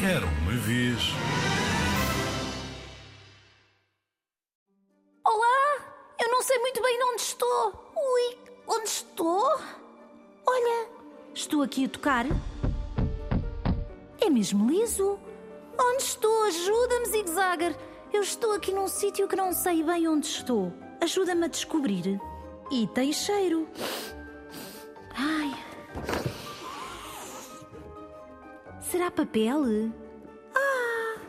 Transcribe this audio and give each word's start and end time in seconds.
Era 0.00 0.24
uma 0.24 0.52
vez. 0.52 1.00
Olá! 5.26 5.78
Eu 6.20 6.30
não 6.30 6.40
sei 6.40 6.56
muito 6.60 6.80
bem 6.80 7.00
onde 7.02 7.22
estou. 7.22 7.92
Ui, 7.96 8.38
onde 8.68 8.88
estou? 8.88 9.60
Olha, 10.46 10.88
estou 11.34 11.62
aqui 11.62 11.86
a 11.86 11.88
tocar. 11.88 12.26
É 14.20 14.30
mesmo 14.30 14.70
liso. 14.70 15.18
Onde 15.76 16.02
estou? 16.04 16.44
Ajuda-me, 16.44 17.06
Zig 17.06 17.30
Zagger. 17.30 17.76
Eu 18.12 18.22
estou 18.22 18.52
aqui 18.52 18.72
num 18.72 18.86
sítio 18.86 19.26
que 19.26 19.34
não 19.34 19.52
sei 19.52 19.82
bem 19.82 20.06
onde 20.06 20.28
estou. 20.28 20.72
Ajuda-me 21.00 21.46
a 21.46 21.48
descobrir. 21.48 22.20
E 22.70 22.86
tem 22.86 23.12
cheiro. 23.12 23.68
Ai. 25.10 25.67
Será 28.90 29.10
papel? 29.10 29.92
Ah! 30.56 31.20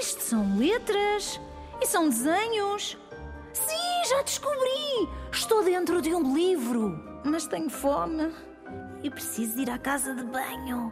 Isto 0.00 0.22
são 0.22 0.56
letras 0.56 1.38
e 1.82 1.86
são 1.86 2.08
desenhos. 2.08 2.96
Sim, 3.52 4.08
já 4.08 4.22
descobri! 4.22 5.06
Estou 5.30 5.62
dentro 5.62 6.00
de 6.00 6.14
um 6.14 6.34
livro, 6.34 6.98
mas 7.22 7.46
tenho 7.46 7.68
fome 7.68 8.32
e 9.02 9.10
preciso 9.10 9.60
ir 9.60 9.68
à 9.68 9.76
casa 9.76 10.14
de 10.14 10.24
banho. 10.24 10.90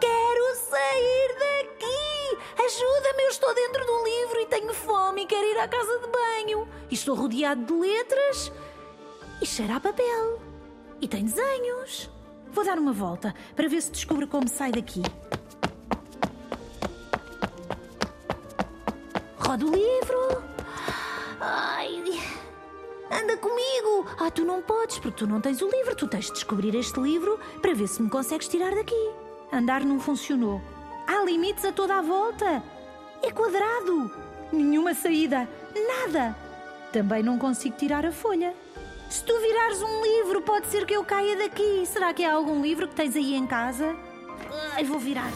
Quero 0.00 0.56
sair 0.56 1.34
daqui! 1.34 2.64
Ajuda-me, 2.64 3.24
eu 3.24 3.28
estou 3.28 3.54
dentro 3.54 3.84
de 3.84 3.90
um 3.90 4.02
livro 4.02 4.40
e 4.40 4.46
tenho 4.46 4.72
fome 4.72 5.24
e 5.24 5.26
quero 5.26 5.46
ir 5.46 5.58
à 5.58 5.68
casa 5.68 5.98
de 5.98 6.06
banho. 6.06 6.66
E 6.90 6.94
estou 6.94 7.14
rodeado 7.14 7.66
de 7.66 7.72
letras 7.74 8.50
e 9.42 9.46
cheira 9.46 9.76
a 9.76 9.80
papel. 9.80 10.40
E 11.02 11.06
tem 11.06 11.22
desenhos. 11.22 12.10
Vou 12.50 12.64
dar 12.64 12.78
uma 12.78 12.94
volta 12.94 13.34
para 13.54 13.68
ver 13.68 13.82
se 13.82 13.90
descubro 13.90 14.26
como 14.26 14.48
sai 14.48 14.72
daqui. 14.72 15.02
Roda 19.54 19.66
o 19.66 19.70
livro. 19.70 20.42
Ai. 21.40 22.20
Anda 23.08 23.36
comigo! 23.36 24.04
Ah, 24.18 24.28
tu 24.28 24.44
não 24.44 24.60
podes, 24.60 24.98
porque 24.98 25.18
tu 25.18 25.28
não 25.28 25.40
tens 25.40 25.62
o 25.62 25.70
livro. 25.70 25.94
Tu 25.94 26.08
tens 26.08 26.26
de 26.26 26.32
descobrir 26.32 26.74
este 26.74 26.98
livro 26.98 27.38
para 27.62 27.72
ver 27.72 27.86
se 27.86 28.02
me 28.02 28.10
consegues 28.10 28.48
tirar 28.48 28.74
daqui. 28.74 29.12
Andar 29.52 29.84
não 29.84 30.00
funcionou. 30.00 30.60
Há 31.06 31.24
limites 31.24 31.64
a 31.64 31.70
toda 31.70 31.94
a 31.94 32.02
volta. 32.02 32.64
É 33.22 33.30
quadrado. 33.30 34.10
Nenhuma 34.52 34.92
saída. 34.92 35.48
Nada. 35.72 36.36
Também 36.92 37.22
não 37.22 37.38
consigo 37.38 37.76
tirar 37.76 38.04
a 38.04 38.10
folha. 38.10 38.52
Se 39.08 39.22
tu 39.22 39.38
virares 39.38 39.80
um 39.80 40.02
livro, 40.02 40.42
pode 40.42 40.66
ser 40.66 40.84
que 40.84 40.94
eu 40.94 41.04
caia 41.04 41.36
daqui. 41.36 41.86
Será 41.86 42.12
que 42.12 42.24
há 42.24 42.34
algum 42.34 42.60
livro 42.60 42.88
que 42.88 42.96
tens 42.96 43.14
aí 43.14 43.36
em 43.36 43.46
casa? 43.46 43.94
Ai, 44.74 44.82
vou 44.82 44.98
virar. 44.98 45.30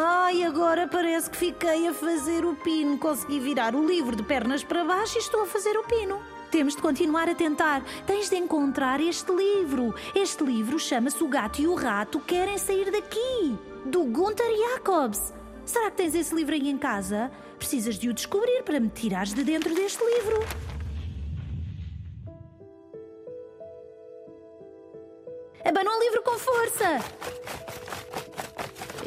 Ai, 0.00 0.44
agora 0.44 0.86
parece 0.86 1.28
que 1.28 1.36
fiquei 1.36 1.88
a 1.88 1.92
fazer 1.92 2.44
o 2.44 2.54
pino. 2.54 2.96
Consegui 2.96 3.40
virar 3.40 3.74
o 3.74 3.84
livro 3.84 4.14
de 4.14 4.22
pernas 4.22 4.62
para 4.62 4.84
baixo 4.84 5.18
e 5.18 5.20
estou 5.20 5.42
a 5.42 5.46
fazer 5.46 5.76
o 5.76 5.82
pino. 5.82 6.22
Temos 6.52 6.76
de 6.76 6.82
continuar 6.82 7.28
a 7.28 7.34
tentar. 7.34 7.82
Tens 8.06 8.30
de 8.30 8.36
encontrar 8.36 9.00
este 9.00 9.32
livro. 9.32 9.92
Este 10.14 10.44
livro 10.44 10.78
chama-se 10.78 11.20
O 11.24 11.26
Gato 11.26 11.60
e 11.60 11.66
o 11.66 11.74
Rato 11.74 12.20
Querem 12.20 12.58
Sair 12.58 12.92
Daqui, 12.92 13.58
do 13.84 14.04
Gunther 14.04 14.56
Jacobs. 14.56 15.34
Será 15.64 15.90
que 15.90 15.96
tens 15.96 16.14
esse 16.14 16.32
livro 16.32 16.54
aí 16.54 16.68
em 16.68 16.78
casa? 16.78 17.28
Precisas 17.58 17.96
de 17.96 18.08
o 18.08 18.14
descobrir 18.14 18.62
para 18.62 18.78
me 18.78 18.88
tirares 18.90 19.34
de 19.34 19.42
dentro 19.42 19.74
deste 19.74 20.04
livro. 20.04 20.38
Abana 25.64 25.90
o 25.90 26.00
livro 26.00 26.22
com 26.22 26.38
força! 26.38 27.67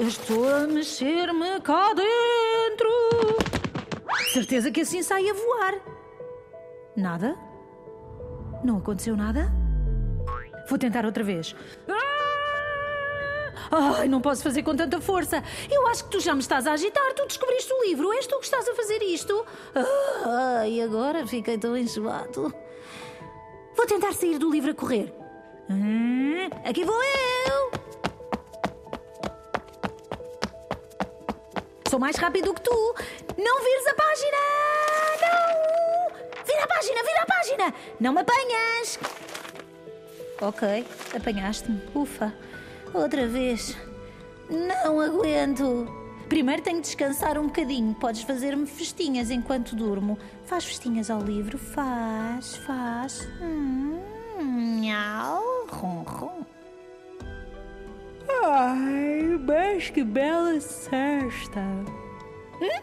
Eu 0.02 0.08
estou 0.08 0.50
a 0.50 0.66
mexer-me 0.66 1.62
cá 1.62 1.94
dentro. 1.94 2.90
Certeza 4.34 4.72
que 4.72 4.82
assim 4.82 5.04
sai 5.04 5.30
a 5.30 5.34
voar. 5.34 5.80
Nada? 6.98 7.38
Não 8.64 8.80
aconteceu 8.80 9.16
nada? 9.16 9.54
Vou 10.68 10.80
tentar 10.80 11.06
outra 11.06 11.24
vez. 11.24 11.56
Ah! 11.88 14.00
Ai, 14.00 14.08
não 14.08 14.22
posso 14.22 14.42
fazer 14.42 14.64
com 14.64 14.76
tanta 14.76 15.00
força. 15.00 15.44
Eu 15.70 15.86
acho 15.86 16.06
que 16.06 16.10
tu 16.10 16.20
já 16.20 16.34
me 16.34 16.42
estás 16.42 16.66
a 16.66 16.72
agitar. 16.72 17.14
Tu 17.14 17.28
descobriste 17.28 17.72
o 17.72 17.84
livro. 17.84 18.12
És 18.12 18.26
tu 18.26 18.40
que 18.40 18.46
estás 18.46 18.68
a 18.68 18.74
fazer 18.74 19.04
isto. 19.04 19.46
Ai, 20.26 20.82
agora 20.82 21.28
fiquei 21.28 21.60
tão 21.60 21.78
enjoado. 21.78 22.52
Vou 23.78 23.86
tentar 23.86 24.14
sair 24.14 24.40
do 24.40 24.50
livro 24.50 24.72
a 24.72 24.74
correr. 24.74 25.14
Hum, 25.70 26.50
aqui 26.66 26.84
vou 26.84 27.04
eu. 27.04 27.61
Sou 31.92 32.00
mais 32.00 32.16
rápido 32.16 32.54
que 32.54 32.62
tu. 32.62 32.96
Não 33.38 33.62
vires 33.62 33.88
a 33.88 33.94
página! 33.94 34.38
Não! 35.28 36.46
Vira 36.46 36.64
a 36.64 36.68
página, 36.68 37.04
vira 37.04 37.22
a 37.22 37.26
página! 37.26 37.74
Não 38.00 38.14
me 38.14 38.22
apanhas! 38.22 38.98
Ok, 40.42 40.88
apanhaste-me. 41.14 41.82
Ufa. 41.94 42.34
Outra 42.94 43.28
vez. 43.28 43.76
Não 44.50 45.02
aguento. 45.02 45.86
Primeiro 46.30 46.62
tenho 46.62 46.78
de 46.78 46.84
descansar 46.84 47.38
um 47.38 47.48
bocadinho. 47.48 47.94
Podes 47.96 48.22
fazer-me 48.22 48.66
festinhas 48.68 49.30
enquanto 49.30 49.76
durmo. 49.76 50.18
Faz 50.46 50.64
festinhas 50.64 51.10
ao 51.10 51.20
livro? 51.20 51.58
Faz, 51.58 52.56
faz. 52.56 53.28
Hum, 53.42 54.00
mas 59.82 59.90
que 59.90 60.04
bela 60.04 60.62
cesta! 60.62 61.60
Hum? 62.62 62.82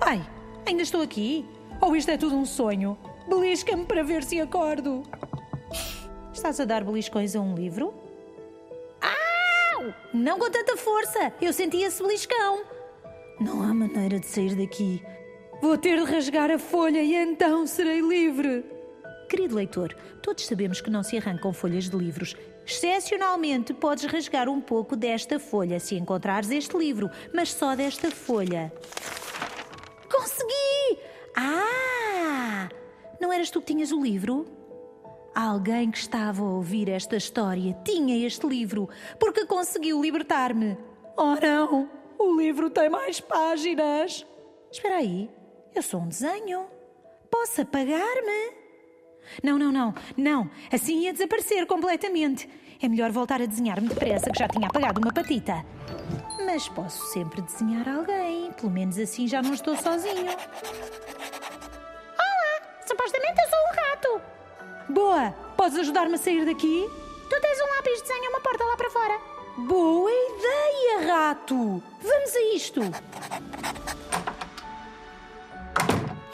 Ai, 0.00 0.26
ainda 0.64 0.80
estou 0.80 1.02
aqui? 1.02 1.44
Ou 1.78 1.94
isto 1.94 2.10
é 2.10 2.16
tudo 2.16 2.34
um 2.34 2.46
sonho? 2.46 2.96
Belisca-me 3.28 3.84
para 3.84 4.02
ver 4.02 4.24
se 4.24 4.40
acordo. 4.40 5.02
Estás 6.32 6.58
a 6.58 6.64
dar 6.64 6.84
beliscões 6.84 7.36
a 7.36 7.40
um 7.40 7.54
livro? 7.54 7.92
Au! 9.02 9.92
Não 10.14 10.38
com 10.38 10.50
tanta 10.50 10.74
força! 10.78 11.34
Eu 11.38 11.52
senti 11.52 11.82
esse 11.82 12.02
beliscão. 12.02 12.62
Não 13.38 13.62
há 13.62 13.74
maneira 13.74 14.18
de 14.18 14.24
sair 14.24 14.54
daqui. 14.54 15.04
Vou 15.60 15.76
ter 15.76 15.98
de 15.98 16.10
rasgar 16.10 16.50
a 16.50 16.58
folha 16.58 17.02
e 17.02 17.14
então 17.14 17.66
serei 17.66 18.00
livre. 18.00 18.64
Querido 19.32 19.54
leitor, 19.54 19.94
todos 20.20 20.44
sabemos 20.44 20.82
que 20.82 20.90
não 20.90 21.02
se 21.02 21.16
arrancam 21.16 21.54
folhas 21.54 21.88
de 21.88 21.96
livros. 21.96 22.36
Excepcionalmente, 22.66 23.72
podes 23.72 24.04
rasgar 24.04 24.46
um 24.46 24.60
pouco 24.60 24.94
desta 24.94 25.38
folha 25.40 25.80
se 25.80 25.94
encontrares 25.94 26.50
este 26.50 26.76
livro, 26.76 27.10
mas 27.32 27.50
só 27.50 27.74
desta 27.74 28.10
folha. 28.10 28.70
Consegui! 30.10 31.00
Ah! 31.34 32.68
Não 33.18 33.32
eras 33.32 33.48
tu 33.48 33.62
que 33.62 33.72
tinhas 33.72 33.90
o 33.90 34.02
livro? 34.02 34.44
Alguém 35.34 35.90
que 35.90 35.96
estava 35.96 36.42
a 36.42 36.50
ouvir 36.50 36.90
esta 36.90 37.16
história 37.16 37.74
tinha 37.86 38.26
este 38.26 38.46
livro, 38.46 38.86
porque 39.18 39.46
conseguiu 39.46 40.02
libertar-me. 40.02 40.76
Oh 41.16 41.36
não! 41.36 41.90
O 42.18 42.38
livro 42.38 42.68
tem 42.68 42.90
mais 42.90 43.18
páginas! 43.18 44.26
Espera 44.70 44.96
aí, 44.96 45.30
eu 45.74 45.82
sou 45.82 46.00
um 46.00 46.08
desenho. 46.08 46.66
Posso 47.30 47.62
apagar-me? 47.62 48.61
Não, 49.42 49.58
não, 49.58 49.72
não, 49.72 49.94
não. 50.16 50.50
Assim 50.72 51.00
ia 51.00 51.12
desaparecer 51.12 51.66
completamente. 51.66 52.48
É 52.82 52.88
melhor 52.88 53.12
voltar 53.12 53.40
a 53.40 53.46
desenhar-me 53.46 53.88
depressa, 53.88 54.30
que 54.30 54.38
já 54.38 54.48
tinha 54.48 54.66
apagado 54.66 55.00
uma 55.00 55.12
patita. 55.12 55.64
Mas 56.44 56.68
posso 56.68 57.06
sempre 57.12 57.40
desenhar 57.42 57.88
alguém. 57.88 58.50
Pelo 58.52 58.72
menos 58.72 58.98
assim 58.98 59.28
já 59.28 59.40
não 59.40 59.54
estou 59.54 59.76
sozinho. 59.76 60.26
Olá! 62.18 62.60
Supostamente 62.86 63.40
eu 63.40 63.48
sou 63.48 63.58
o 63.58 63.74
rato. 63.76 64.20
Boa! 64.92 65.30
Podes 65.56 65.78
ajudar-me 65.78 66.14
a 66.14 66.18
sair 66.18 66.44
daqui? 66.44 66.90
Tu 67.30 67.40
tens 67.40 67.60
um 67.60 67.76
lápis 67.76 67.96
de 67.98 68.02
desenho 68.02 68.30
uma 68.30 68.40
porta 68.40 68.64
lá 68.64 68.76
para 68.76 68.90
fora. 68.90 69.20
Boa 69.58 70.10
ideia, 70.10 71.12
rato! 71.14 71.82
Vamos 72.02 72.34
a 72.34 72.54
isto! 72.54 72.80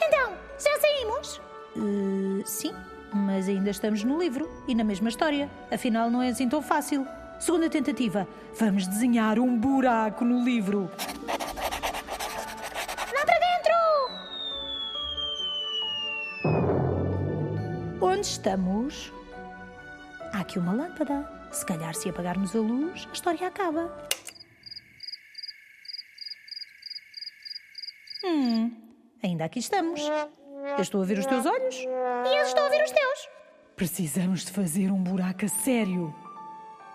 Então, 0.01 0.33
já 0.57 0.79
saímos? 0.79 1.41
Uh, 1.75 2.41
sim, 2.45 2.73
mas 3.13 3.47
ainda 3.47 3.69
estamos 3.69 4.03
no 4.03 4.19
livro 4.19 4.49
e 4.67 4.75
na 4.75 4.83
mesma 4.83 5.09
história. 5.09 5.49
Afinal, 5.71 6.09
não 6.09 6.21
é 6.21 6.29
assim 6.29 6.47
tão 6.49 6.61
fácil. 6.61 7.07
Segunda 7.39 7.69
tentativa. 7.69 8.27
Vamos 8.59 8.87
desenhar 8.87 9.39
um 9.39 9.57
buraco 9.57 10.25
no 10.25 10.43
livro. 10.43 10.91
Lá 13.13 13.25
para 13.25 13.39
dentro! 13.39 13.73
Onde 18.01 18.27
estamos? 18.27 19.13
Há 20.33 20.39
aqui 20.39 20.59
uma 20.59 20.73
lâmpada. 20.73 21.27
Se 21.51 21.65
calhar, 21.65 21.95
se 21.95 22.09
apagarmos 22.09 22.55
a 22.55 22.59
luz, 22.59 23.07
a 23.09 23.13
história 23.13 23.47
acaba. 23.47 23.91
Hum, 28.23 28.71
ainda 29.23 29.45
aqui 29.45 29.59
estamos. 29.59 30.01
Eu 30.77 30.81
estou 30.81 31.01
a 31.01 31.05
ver 31.05 31.17
os 31.17 31.25
teus 31.25 31.45
olhos. 31.45 31.75
E 31.75 32.35
eu 32.37 32.43
estou 32.43 32.63
a 32.63 32.69
ver 32.69 32.83
os 32.83 32.91
teus. 32.91 33.29
Precisamos 33.75 34.45
de 34.45 34.51
fazer 34.51 34.91
um 34.91 35.01
buraco 35.01 35.45
a 35.45 35.47
sério. 35.47 36.13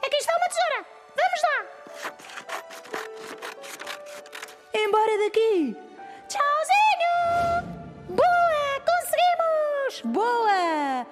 Aqui 0.04 0.16
está 0.16 0.36
uma 0.36 0.48
tesoura. 0.48 0.86
Vamos 1.16 1.42
lá. 1.42 1.64
embora 4.74 5.18
daqui! 5.18 5.76
Tchauzinho! 6.28 7.16
Boa! 8.10 8.80
Conseguimos! 8.84 10.02
Boa! 10.14 11.06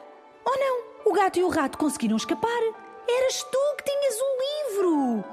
Oh 0.45 0.59
não! 0.59 1.11
O 1.11 1.15
gato 1.15 1.39
e 1.39 1.43
o 1.45 1.49
rato 1.49 1.79
conseguiram 1.79 2.17
escapar! 2.17 2.63
Eras 3.09 3.43
tu 3.45 3.77
que 3.77 3.85
tinhas 3.85 4.15
o 4.21 4.39
livro! 4.43 5.25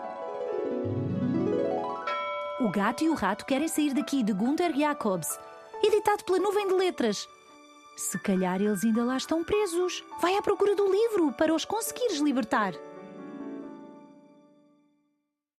O 2.61 2.71
Gato 2.71 3.03
e 3.03 3.09
o 3.09 3.13
Rato 3.13 3.45
querem 3.45 3.67
sair 3.69 3.93
daqui 3.93 4.21
de 4.21 4.33
Gunther 4.33 4.75
Jacobs, 4.75 5.39
editado 5.99 6.23
pela 6.23 6.39
Nuvem 6.39 6.67
de 6.67 6.73
Letras. 6.73 7.27
Se 7.95 8.17
calhar 8.19 8.61
eles 8.61 8.83
ainda 8.83 9.03
lá 9.03 9.17
estão 9.17 9.43
presos. 9.43 10.03
Vai 10.21 10.35
à 10.37 10.41
procura 10.41 10.73
do 10.73 10.89
livro 10.89 11.33
para 11.33 11.53
os 11.53 11.65
conseguires 11.65 12.19
libertar. 12.19 12.73